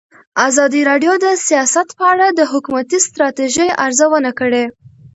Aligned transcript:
ازادي 0.47 0.81
راډیو 0.89 1.13
د 1.25 1.27
سیاست 1.47 1.87
په 1.97 2.03
اړه 2.13 2.27
د 2.31 2.41
حکومتي 2.51 2.97
ستراتیژۍ 3.07 3.67
ارزونه 3.85 4.31
کړې. 4.39 4.63